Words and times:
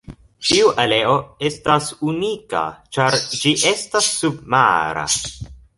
Iu 0.53 0.69
aleo 0.83 1.17
estas 1.51 1.91
unika 2.13 2.65
ĉar 2.99 3.21
ĝi 3.43 3.55
estas 3.77 4.13
submara. 4.19 5.11